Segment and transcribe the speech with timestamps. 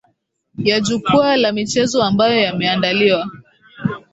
[0.57, 3.31] ya jukwaa la michezo ambayo yameandaliwa